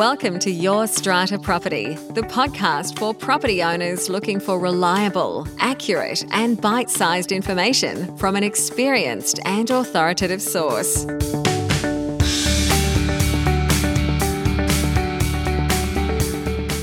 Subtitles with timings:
[0.00, 6.58] Welcome to Your Strata Property, the podcast for property owners looking for reliable, accurate, and
[6.58, 11.04] bite sized information from an experienced and authoritative source.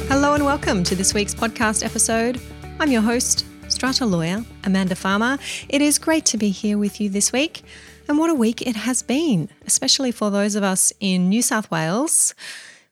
[0.08, 2.40] Hello and welcome to this week's podcast episode.
[2.80, 5.40] I'm your host, Strata lawyer Amanda Farmer.
[5.70, 7.64] It is great to be here with you this week.
[8.08, 11.72] And what a week it has been, especially for those of us in New South
[11.72, 12.36] Wales.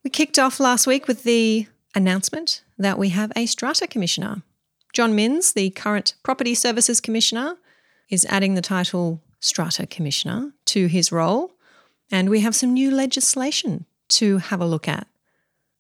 [0.06, 4.44] We kicked off last week with the announcement that we have a Strata Commissioner.
[4.94, 7.58] John Minns, the current Property Services Commissioner,
[8.08, 11.54] is adding the title Strata Commissioner to his role.
[12.12, 15.08] And we have some new legislation to have a look at.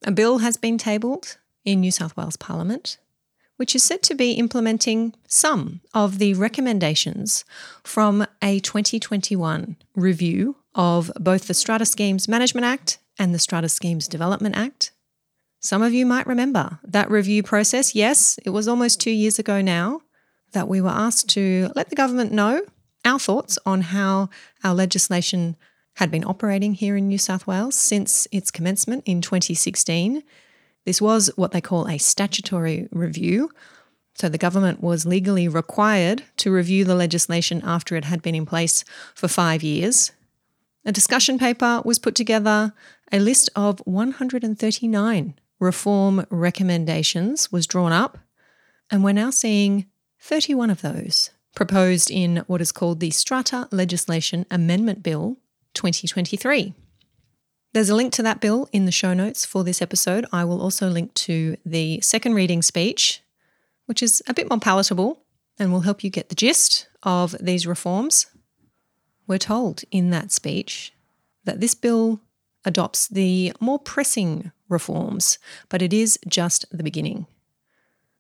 [0.07, 2.98] A bill has been tabled in New South Wales Parliament,
[3.57, 7.45] which is said to be implementing some of the recommendations
[7.84, 14.07] from a 2021 review of both the Strata Schemes Management Act and the Strata Schemes
[14.07, 14.91] Development Act.
[15.59, 17.95] Some of you might remember that review process.
[17.95, 20.01] Yes, it was almost two years ago now
[20.51, 22.62] that we were asked to let the government know
[23.03, 24.29] our thoughts on how
[24.63, 25.55] our legislation
[25.95, 30.23] had been operating here in New South Wales since its commencement in 2016.
[30.85, 33.49] This was what they call a statutory review.
[34.15, 38.45] So the government was legally required to review the legislation after it had been in
[38.45, 40.12] place for five years.
[40.85, 42.73] A discussion paper was put together
[43.11, 48.19] a list of 139 reform recommendations was drawn up,
[48.91, 49.87] and we're now seeing
[50.19, 55.37] 31 of those proposed in what is called the Strata Legislation Amendment Bill
[55.73, 56.73] 2023.
[57.73, 60.25] There's a link to that bill in the show notes for this episode.
[60.31, 63.21] I will also link to the second reading speech,
[63.85, 65.22] which is a bit more palatable
[65.57, 68.28] and will help you get the gist of these reforms.
[69.28, 70.94] We're told in that speech
[71.44, 72.19] that this bill
[72.63, 75.38] adopts the more pressing reforms,
[75.69, 77.28] but it is just the beginning.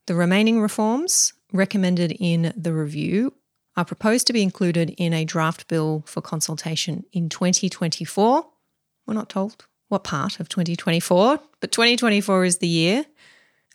[0.05, 3.33] The remaining reforms recommended in the review
[3.75, 8.45] are proposed to be included in a draft bill for consultation in 2024.
[9.05, 13.05] We're not told what part of 2024, but 2024 is the year.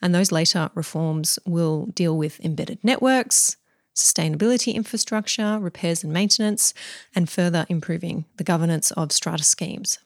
[0.02, 3.56] And those later reforms will deal with embedded networks,
[3.94, 6.74] sustainability infrastructure, repairs and maintenance,
[7.14, 9.98] and further improving the governance of strata schemes.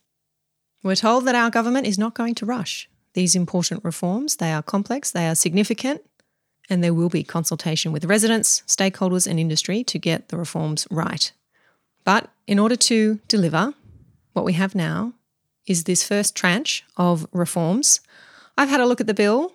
[0.82, 4.36] We're told that our government is not going to rush these important reforms.
[4.36, 6.02] They are complex, they are significant,
[6.68, 11.32] and there will be consultation with residents, stakeholders, and industry to get the reforms right.
[12.04, 13.74] But in order to deliver,
[14.32, 15.14] what we have now
[15.66, 18.00] is this first tranche of reforms.
[18.58, 19.54] I've had a look at the bill,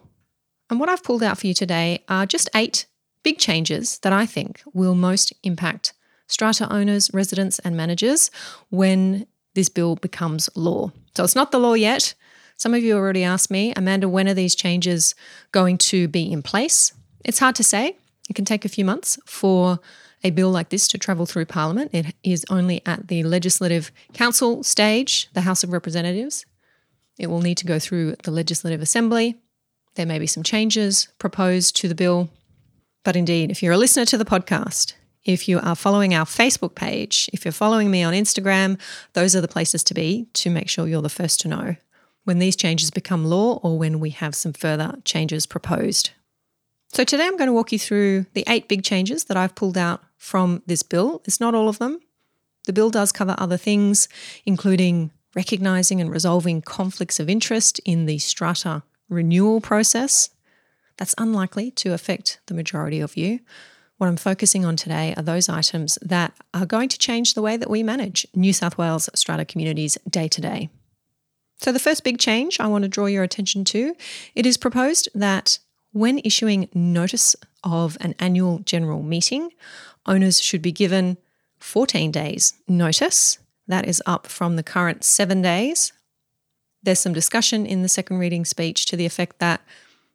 [0.70, 2.88] and what I've pulled out for you today are just eight
[3.24, 5.94] big changes that I think will most impact
[6.28, 8.32] strata owners, residents, and managers
[8.70, 9.26] when
[9.56, 10.92] this bill becomes law.
[11.16, 12.14] So it's not the law yet.
[12.56, 15.16] Some of you already asked me, Amanda, when are these changes
[15.52, 16.94] going to be in place?
[17.26, 17.96] It's hard to say.
[18.30, 19.80] It can take a few months for
[20.24, 21.92] a bill like this to travel through Parliament.
[21.94, 26.46] It is only at the Legislative Council stage, the House of Representatives.
[27.18, 29.38] It will need to go through the Legislative Assembly.
[29.96, 32.30] There may be some changes proposed to the bill.
[33.04, 34.94] But indeed, if you're a listener to the podcast,
[35.24, 38.80] if you are following our Facebook page, if you're following me on Instagram,
[39.14, 41.76] those are the places to be to make sure you're the first to know
[42.24, 46.12] when these changes become law or when we have some further changes proposed.
[46.92, 49.78] So, today I'm going to walk you through the eight big changes that I've pulled
[49.78, 51.22] out from this bill.
[51.26, 52.00] It's not all of them.
[52.66, 54.08] The bill does cover other things,
[54.46, 60.30] including recognising and resolving conflicts of interest in the strata renewal process.
[61.00, 63.40] That's unlikely to affect the majority of you.
[63.98, 67.58] What I'm focusing on today are those items that are going to change the way
[67.58, 70.70] that we manage New South Wales strata communities day to day.
[71.58, 73.96] So the first big change I want to draw your attention to,
[74.36, 75.60] it is proposed that
[75.92, 79.52] when issuing notice of an annual general meeting,
[80.06, 81.18] owners should be given
[81.60, 83.40] 14 days notice.
[83.68, 85.94] That is up from the current 7 days.
[86.84, 89.62] There's some discussion in the second reading speech to the effect that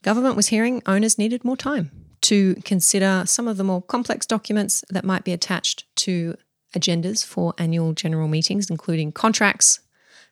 [0.04, 1.90] government was hearing owners needed more time
[2.20, 6.36] to consider some of the more complex documents that might be attached to
[6.76, 9.80] agendas for annual general meetings, including contracts,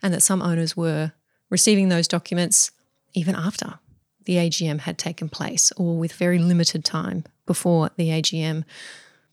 [0.03, 1.13] and that some owners were
[1.51, 2.71] receiving those documents
[3.15, 3.79] even after
[4.25, 8.65] the AGM had taken place or with very limited time before the AGM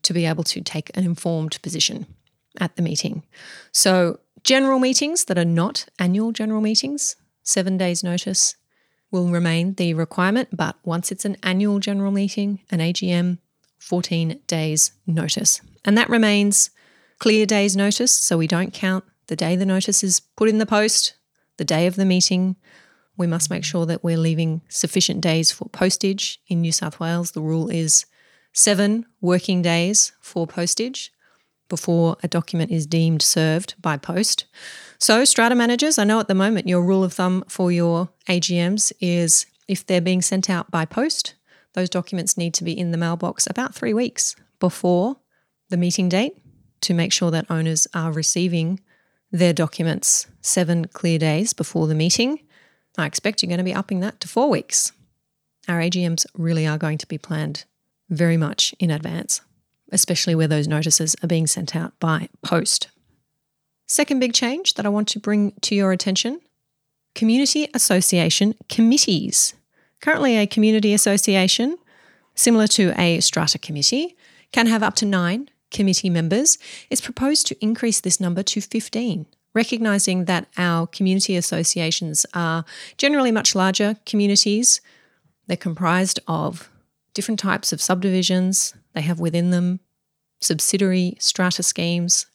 [0.02, 2.06] to be able to take an informed position
[2.58, 3.22] at the meeting.
[3.72, 8.56] So, general meetings that are not annual general meetings, seven days' notice,
[9.10, 13.38] will remain the requirement, but once it's an annual general meeting, an AGM,
[13.78, 15.60] 14 days notice.
[15.84, 16.70] And that remains
[17.18, 20.66] clear days notice, so we don't count the day the notice is put in the
[20.66, 21.14] post,
[21.56, 22.56] the day of the meeting,
[23.16, 26.40] we must make sure that we're leaving sufficient days for postage.
[26.48, 28.06] In New South Wales, the rule is
[28.52, 31.12] seven working days for postage
[31.70, 34.44] before a document is deemed served by post.
[34.98, 38.92] So, strata managers, I know at the moment your rule of thumb for your AGMs
[39.00, 41.34] is if they're being sent out by post,
[41.72, 45.16] those documents need to be in the mailbox about three weeks before
[45.70, 46.36] the meeting date
[46.82, 48.80] to make sure that owners are receiving
[49.32, 52.40] their documents seven clear days before the meeting.
[52.98, 54.92] I expect you're going to be upping that to four weeks.
[55.68, 57.64] Our AGMs really are going to be planned
[58.08, 59.40] very much in advance,
[59.92, 62.88] especially where those notices are being sent out by post.
[63.86, 66.40] Second big change that I want to bring to your attention
[67.14, 69.54] community association committees.
[70.00, 71.76] Currently, a community association,
[72.36, 74.16] similar to a strata committee,
[74.52, 76.56] can have up to nine committee members.
[76.88, 82.64] It's proposed to increase this number to 15 recognizing that our community associations are
[82.96, 84.80] generally much larger communities.
[85.46, 86.70] They're comprised of
[87.14, 89.80] different types of subdivisions, they have within them
[90.40, 92.26] subsidiary strata schemes.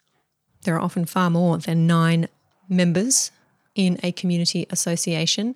[0.63, 2.27] There are often far more than nine
[2.69, 3.31] members
[3.73, 5.55] in a community association,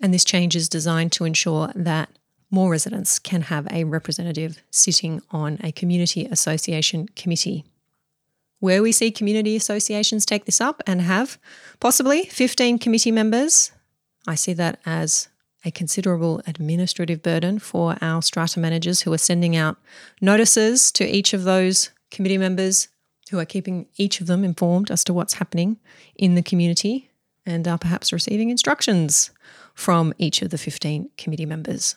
[0.00, 2.08] and this change is designed to ensure that
[2.50, 7.64] more residents can have a representative sitting on a community association committee
[8.60, 11.38] where we see community associations take this up and have
[11.80, 13.72] possibly 15 committee members,
[14.26, 15.28] I see that as
[15.64, 19.76] a considerable administrative burden for our strata managers who are sending out
[20.20, 22.88] notices to each of those committee members
[23.30, 25.76] who are keeping each of them informed as to what's happening
[26.16, 27.10] in the community
[27.44, 29.30] and are perhaps receiving instructions
[29.74, 31.96] from each of the 15 committee members.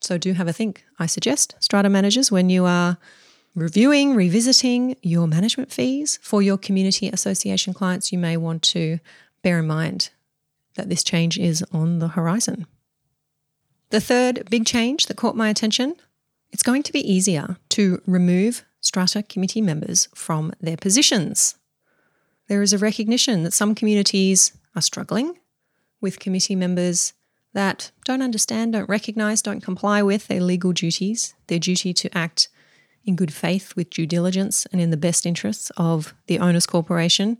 [0.00, 2.98] So do have a think, I suggest, strata managers, when you are
[3.54, 8.98] reviewing, revisiting your management fees for your community association clients, you may want to
[9.42, 10.10] bear in mind
[10.74, 12.66] that this change is on the horizon.
[13.90, 15.96] The third big change that caught my attention
[16.52, 21.56] it's going to be easier to remove strata committee members from their positions.
[22.48, 25.38] There is a recognition that some communities are struggling
[26.00, 27.12] with committee members
[27.52, 32.48] that don't understand, don't recognise, don't comply with their legal duties, their duty to act
[33.04, 37.38] in good faith with due diligence and in the best interests of the owner's corporation.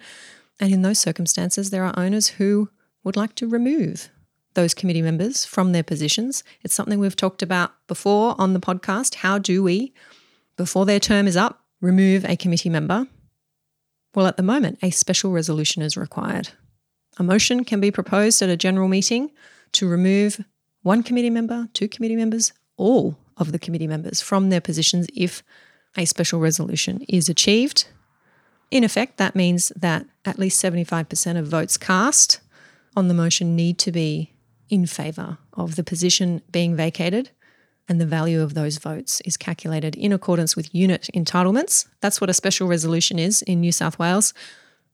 [0.59, 2.71] And in those circumstances, there are owners who
[3.05, 4.11] would like to remove
[4.57, 6.43] those committee members from their positions.
[6.63, 9.17] It's something we've talked about before on the podcast.
[9.17, 9.95] How do we,
[10.57, 13.07] before their term is up, remove a committee member?
[14.17, 16.49] Well, at the moment, a special resolution is required.
[17.19, 19.31] A motion can be proposed at a general meeting
[19.73, 20.45] to remove
[20.83, 25.43] one committee member, two committee members, all of the committee members from their positions if
[25.97, 27.87] a special resolution is achieved.
[28.71, 32.41] In effect, that means that at least 75% of votes cast
[32.97, 34.33] on the motion need to be
[34.69, 37.31] in favour of the position being vacated,
[37.89, 41.87] and the value of those votes is calculated in accordance with unit entitlements.
[42.01, 44.35] That's what a special resolution is in New South Wales.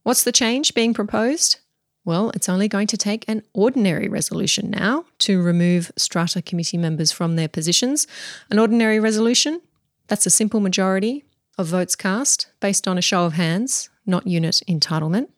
[0.02, 1.58] What's the change being proposed?
[2.04, 7.12] Well, it's only going to take an ordinary resolution now to remove strata committee members
[7.12, 8.06] from their positions.
[8.50, 9.60] An ordinary resolution,
[10.08, 11.24] that's a simple majority
[11.56, 15.28] of votes cast based on a show of hands, not unit entitlement.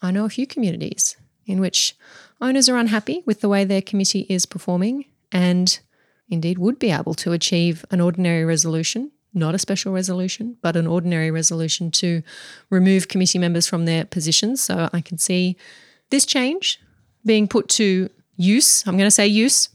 [0.00, 1.94] I know a few communities in which
[2.40, 5.80] owners are unhappy with the way their committee is performing and
[6.28, 10.86] indeed would be able to achieve an ordinary resolution, not a special resolution, but an
[10.86, 12.22] ordinary resolution to
[12.70, 14.60] remove committee members from their positions.
[14.60, 15.56] So I can see
[16.10, 16.80] this change
[17.24, 19.68] being put to use, I'm going to say use,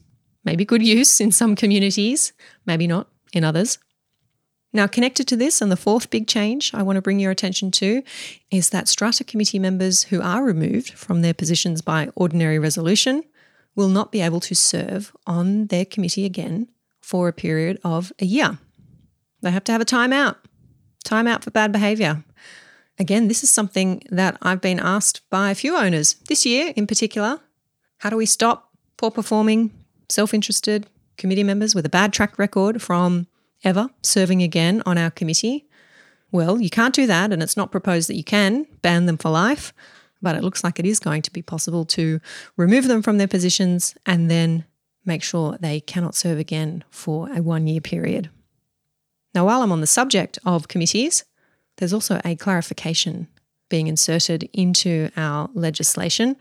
[0.43, 2.34] maybe good use in some communities,
[2.65, 3.77] maybe not in others.
[4.75, 7.72] Now, connected to this, and the fourth big change I want to bring your attention
[7.72, 8.03] to
[8.51, 13.24] is that strata committee members who are removed from their positions by ordinary resolution
[13.74, 16.67] will not be able to serve on their committee again
[17.00, 18.60] for a period of a year.
[19.41, 20.36] They have to have a timeout,
[21.05, 22.25] timeout for bad behaviour.
[23.00, 26.86] Again, this is something that I've been asked by a few owners this year in
[26.86, 27.39] particular.
[28.00, 29.72] How do we stop poor performing,
[30.10, 33.27] self interested committee members with a bad track record from
[33.63, 35.65] ever serving again on our committee?
[36.31, 39.29] Well, you can't do that, and it's not proposed that you can ban them for
[39.29, 39.74] life,
[40.21, 42.19] but it looks like it is going to be possible to
[42.57, 44.65] remove them from their positions and then
[45.05, 48.29] make sure they cannot serve again for a one year period.
[49.33, 51.24] Now, while I'm on the subject of committees,
[51.77, 53.27] there's also a clarification
[53.69, 56.38] being inserted into our legislation.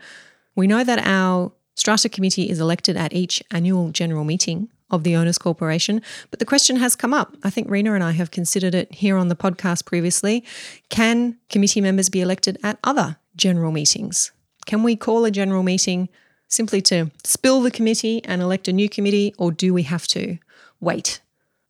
[0.55, 5.15] We know that our Strata Committee is elected at each annual general meeting of the
[5.15, 7.35] Owners Corporation, but the question has come up.
[7.43, 10.43] I think Rena and I have considered it here on the podcast previously.
[10.89, 14.31] Can committee members be elected at other general meetings?
[14.65, 16.09] Can we call a general meeting
[16.47, 20.37] simply to spill the committee and elect a new committee, or do we have to
[20.79, 21.21] wait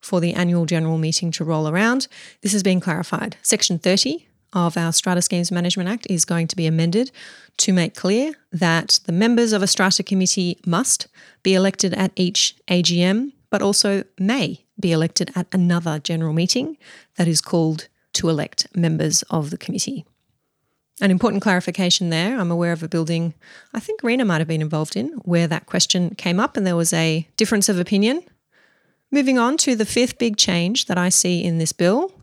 [0.01, 2.07] for the annual general meeting to roll around?
[2.41, 3.37] This has been clarified.
[3.41, 7.11] Section 30 of our Strata Schemes Management Act is going to be amended
[7.57, 11.07] to make clear that the members of a strata committee must
[11.43, 16.77] be elected at each AGM, but also may be elected at another general meeting
[17.17, 20.05] that is called to elect members of the committee.
[21.01, 22.39] An important clarification there.
[22.39, 23.33] I'm aware of a building
[23.73, 26.77] I think Rena might have been involved in where that question came up and there
[26.77, 28.23] was a difference of opinion.
[29.11, 32.14] Moving on to the fifth big change that I see in this bill.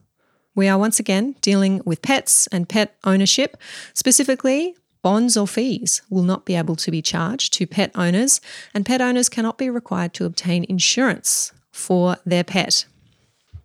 [0.55, 3.57] We are once again dealing with pets and pet ownership.
[3.95, 8.41] Specifically, bonds or fees will not be able to be charged to pet owners,
[8.75, 12.85] and pet owners cannot be required to obtain insurance for their pet.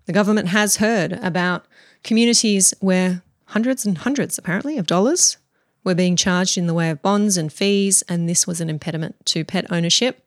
[0.06, 1.66] The government has heard about
[2.04, 5.38] communities where hundreds and hundreds, apparently, of dollars
[5.84, 9.16] were being charged in the way of bonds and fees, and this was an impediment
[9.26, 10.24] to pet ownership.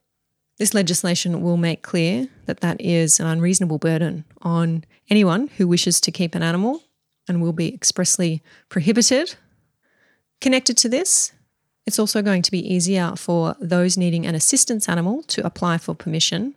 [0.60, 6.00] This legislation will make clear that that is an unreasonable burden on anyone who wishes
[6.02, 6.84] to keep an animal
[7.26, 9.34] and will be expressly prohibited.
[10.40, 11.32] Connected to this,
[11.84, 15.96] it's also going to be easier for those needing an assistance animal to apply for
[15.96, 16.54] permission.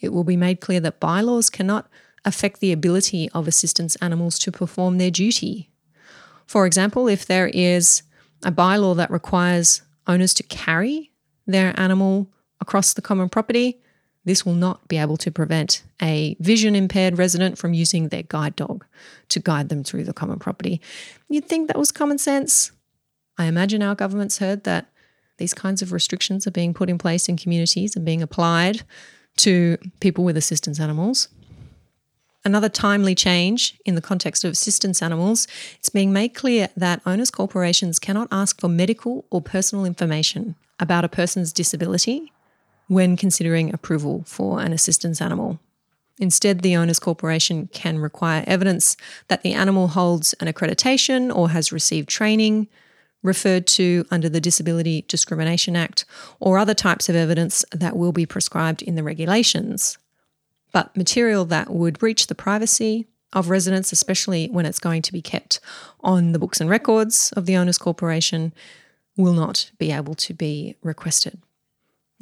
[0.00, 1.90] It will be made clear that bylaws cannot
[2.24, 5.68] affect the ability of assistance animals to perform their duty
[6.52, 8.02] for example, if there is
[8.44, 11.10] a bylaw that requires owners to carry
[11.46, 12.28] their animal
[12.62, 13.78] across the common property,
[14.24, 18.54] this will not be able to prevent a vision impaired resident from using their guide
[18.56, 18.86] dog
[19.28, 20.80] to guide them through the common property.
[21.28, 22.70] You'd think that was common sense.
[23.36, 24.86] I imagine our government's heard that
[25.38, 28.82] these kinds of restrictions are being put in place in communities and being applied
[29.38, 31.28] to people with assistance animals.
[32.44, 37.30] Another timely change in the context of assistance animals, it's being made clear that owners
[37.30, 42.32] corporations cannot ask for medical or personal information about a person's disability
[42.88, 45.58] when considering approval for an assistance animal.
[46.18, 48.96] Instead, the owner's corporation can require evidence
[49.28, 52.68] that the animal holds an accreditation or has received training
[53.22, 56.04] referred to under the Disability Discrimination Act
[56.40, 59.96] or other types of evidence that will be prescribed in the regulations
[60.72, 65.22] but material that would breach the privacy of residents, especially when it's going to be
[65.22, 65.60] kept
[66.00, 68.52] on the books and records of the owner's corporation,
[69.16, 71.38] will not be able to be requested.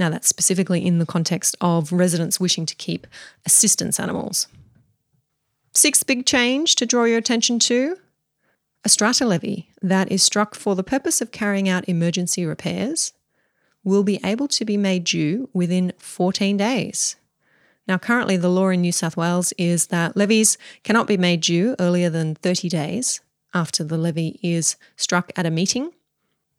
[0.01, 3.07] Now, that's specifically in the context of residents wishing to keep
[3.47, 4.49] assistance animals.
[5.73, 7.97] Sixth big change to draw your attention to
[8.85, 13.13] a strata levy that is struck for the purpose of carrying out emergency repairs
[13.85, 17.17] will be able to be made due within 14 days
[17.91, 21.75] now, currently, the law in New South Wales is that levies cannot be made due
[21.81, 23.21] earlier than 30 days
[23.53, 25.91] after the levy is struck at a meeting.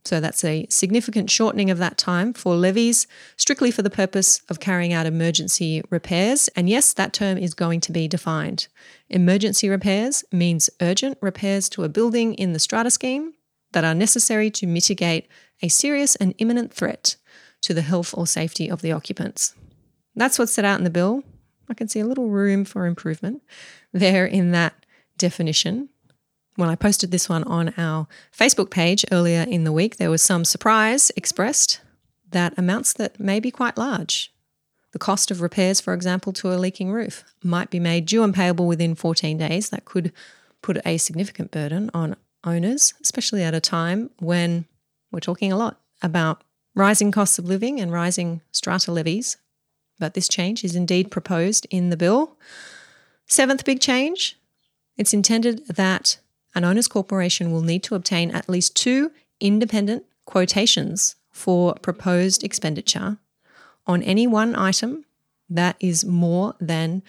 [0.03, 3.05] So that's a significant shortening of that time for levies,
[3.37, 6.49] strictly for the purpose of carrying out emergency repairs.
[6.55, 8.67] And yes, that term is going to be defined.
[9.09, 13.33] Emergency repairs means urgent repairs to a building in the strata scheme
[13.73, 15.27] that are necessary to mitigate
[15.61, 17.15] a serious and imminent threat
[17.61, 19.53] to the health or safety of the occupants.
[20.15, 21.23] That's what's set out in the bill.
[21.69, 23.43] I can see a little room for improvement
[23.93, 24.85] there in that
[25.17, 25.89] definition.
[26.55, 30.21] When I posted this one on our Facebook page earlier in the week, there was
[30.21, 31.81] some surprise expressed
[32.29, 34.33] that amounts that may be quite large.
[34.91, 38.33] The cost of repairs, for example, to a leaking roof might be made due and
[38.33, 39.69] payable within 14 days.
[39.69, 40.11] That could
[40.61, 44.65] put a significant burden on owners, especially at a time when
[45.11, 46.43] we're talking a lot about
[46.75, 49.37] rising costs of living and rising strata levies
[50.01, 52.35] but this change is indeed proposed in the bill.
[53.27, 54.37] Seventh big change
[54.97, 56.19] it's intended that
[56.53, 63.17] an owner's corporation will need to obtain at least two independent quotations for proposed expenditure
[63.87, 65.05] on any one item
[65.49, 67.03] that is more than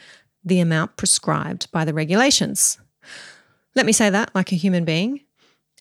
[0.44, 2.78] the amount prescribed by the regulations.
[3.74, 5.20] Let me say that like a human being.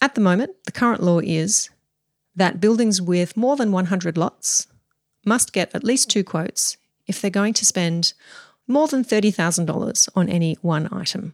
[0.02, 1.70] At the moment, the current law is
[2.36, 4.68] that buildings with more than 100 lots
[5.26, 6.78] must get at least two quotes
[7.08, 8.14] if they're going to spend
[8.68, 11.34] more than $30,000 on any one item.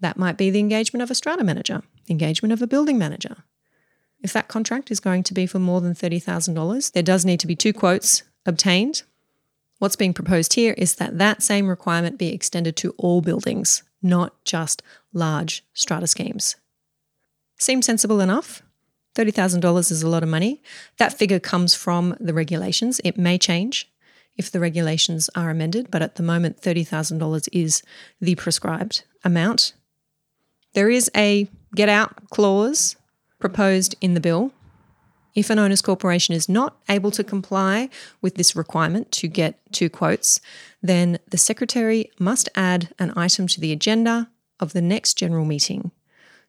[0.00, 3.44] That might be the engagement of a strata manager, engagement of a building manager.
[4.20, 7.46] If that contract is going to be for more than $30,000, there does need to
[7.46, 9.02] be two quotes obtained.
[9.78, 14.32] What's being proposed here is that that same requirement be extended to all buildings, not
[14.44, 16.56] just large strata schemes.
[17.58, 18.62] Seems sensible enough.
[19.14, 20.62] $30,000 is a lot of money.
[20.98, 23.00] That figure comes from the regulations.
[23.02, 23.90] It may change
[24.36, 27.82] if the regulations are amended, but at the moment, $30,000 is
[28.20, 29.72] the prescribed amount.
[30.76, 32.96] There is a get out clause
[33.38, 34.52] proposed in the bill.
[35.34, 37.88] If an owner's corporation is not able to comply
[38.20, 40.38] with this requirement to get two quotes,
[40.82, 44.28] then the secretary must add an item to the agenda
[44.60, 45.92] of the next general meeting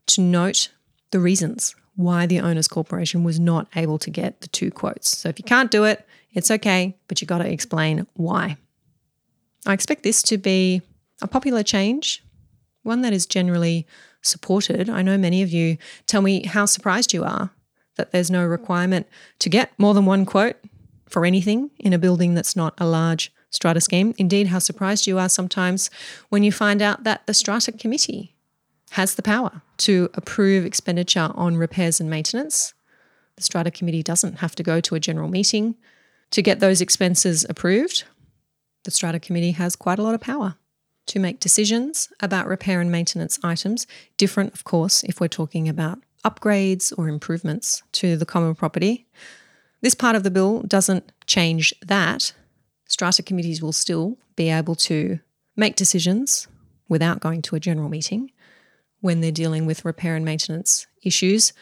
[0.08, 0.72] to note
[1.12, 5.18] the reasons why the owner's corporation was not able to get the two quotes.
[5.18, 8.58] So if you can't do it, it's okay, but you've got to explain why.
[9.66, 10.82] I expect this to be
[11.22, 12.26] a popular change,
[12.84, 13.88] one that is generally
[14.28, 14.90] supported.
[14.90, 17.52] I know many of you tell me how surprised you are
[17.96, 19.08] that there's no requirement
[19.40, 20.58] to get more than one quote
[21.08, 24.14] for anything in a building that's not a large strata scheme.
[24.18, 25.90] Indeed, how surprised you are sometimes
[26.30, 28.36] when you find out that the strata committee
[28.92, 32.74] has the power to approve expenditure on repairs and maintenance.
[33.36, 35.76] The strata committee doesn't have to go to a general meeting
[36.32, 38.04] to get those expenses approved.
[38.84, 40.56] The strata committee has quite a lot of power
[41.08, 43.88] to make decisions about repair and maintenance items,
[44.18, 49.08] different, of course, if we're talking about upgrades or improvements to the common property.
[49.82, 52.34] This part of the bill doesn't change that.
[52.88, 55.20] Strata committees will still be able to
[55.56, 56.48] make decisions
[56.90, 58.32] without going to a general meeting
[59.02, 61.54] when they're dealing with repair and maintenance issues,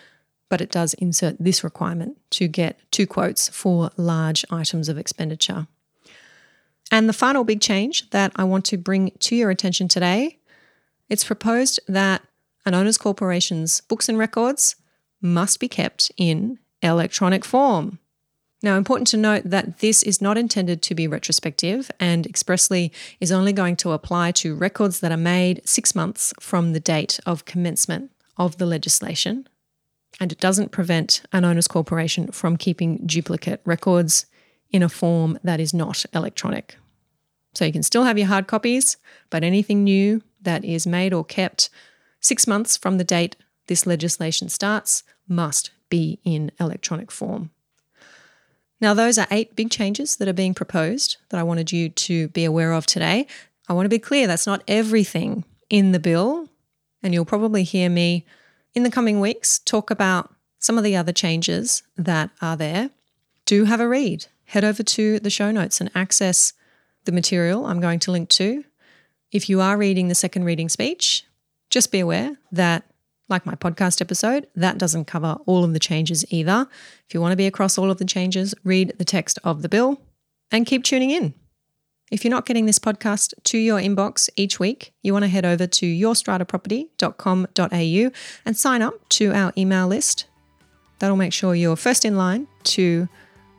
[0.49, 5.67] but it does insert this requirement to get two quotes for large items of expenditure.
[6.91, 10.37] And the final big change that I want to bring to your attention today,
[11.09, 12.21] it's proposed that
[12.65, 14.75] an owner's corporation's books and records
[15.21, 17.99] must be kept in electronic form.
[18.61, 23.31] Now, important to note that this is not intended to be retrospective and expressly is
[23.31, 27.45] only going to apply to records that are made six months from the date of
[27.45, 29.47] commencement of the legislation.
[30.19, 34.25] And it doesn't prevent an owner's corporation from keeping duplicate records
[34.75, 36.75] in a form that is not electronic.
[37.53, 38.97] So you can still have your hard copies,
[39.29, 41.69] but anything new that is made or kept
[42.19, 47.51] six months from the date this legislation starts must be in electronic form.
[48.81, 52.27] Now, those are eight big changes that are being proposed that I wanted you to
[52.27, 53.27] be aware of today.
[53.69, 56.49] I want to be clear that's not everything in the bill,
[57.01, 58.25] and you'll probably hear me
[58.73, 62.89] in the coming weeks talk about some of the other changes that are there.
[63.45, 64.25] Do have a read.
[64.45, 66.53] Head over to the show notes and access
[67.05, 68.63] the material I'm going to link to.
[69.31, 71.25] If you are reading the second reading speech,
[71.69, 72.83] just be aware that,
[73.27, 76.67] like my podcast episode, that doesn't cover all of the changes either.
[77.07, 79.69] If you want to be across all of the changes, read the text of the
[79.69, 80.01] bill
[80.51, 81.33] and keep tuning in.
[82.11, 85.43] If you're not getting this podcast to your inbox each week, you want to head
[85.43, 88.11] over to yourstrataproperty.com.au
[88.45, 90.27] and sign up to our email list.
[90.99, 93.09] That'll make sure you're first in line to